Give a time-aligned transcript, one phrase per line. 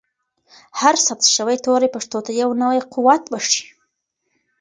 [0.79, 3.65] هر ثبت شوی توری پښتو ته یو نوی قوت بښي.